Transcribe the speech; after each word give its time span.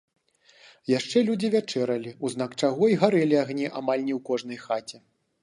Яшчэ 0.91 1.21
людзі 1.27 1.51
вячэралі, 1.55 2.13
у 2.25 2.33
знак 2.35 2.57
чаго 2.61 2.83
й 2.93 2.99
гарэлі 3.05 3.37
агні 3.45 3.67
амаль 3.79 4.03
не 4.09 4.13
ў 4.19 4.25
кожнай 4.33 4.59
хаце. 4.65 4.97